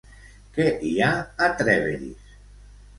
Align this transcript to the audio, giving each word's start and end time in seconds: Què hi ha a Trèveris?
Què 0.55 0.65
hi 0.87 0.95
ha 1.09 1.11
a 1.19 1.53
Trèveris? 1.63 2.37